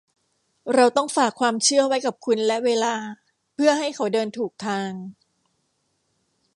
[0.75, 2.95] เราต้องฝากความเชื่อไว้กับคุณและเวลา
[3.53, 4.89] เพื่อให้เขาเดินถูกทาง